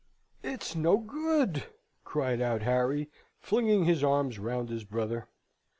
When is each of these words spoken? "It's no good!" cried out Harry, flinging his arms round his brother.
"It's 0.41 0.75
no 0.75 0.97
good!" 0.97 1.65
cried 2.05 2.41
out 2.41 2.63
Harry, 2.63 3.07
flinging 3.39 3.85
his 3.85 4.03
arms 4.03 4.39
round 4.39 4.69
his 4.69 4.83
brother. 4.83 5.27